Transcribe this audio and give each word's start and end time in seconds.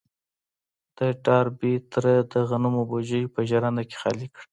د 0.97 0.99
ډاربي 1.25 1.73
تره 1.91 2.13
د 2.31 2.33
غنمو 2.49 2.81
بوجۍ 2.89 3.23
په 3.33 3.39
ژرنده 3.49 3.83
کې 3.89 3.95
خالي 4.01 4.27
کړه. 4.35 4.43